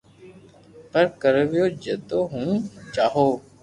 پر 0.91 1.03
ڪرو 1.21 1.43
ويو 1.49 1.65
جدي 1.83 2.19
ھون 2.31 2.49
چاھو 2.93 3.27